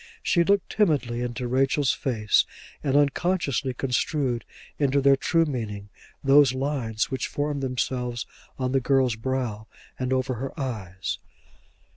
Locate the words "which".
7.11-7.27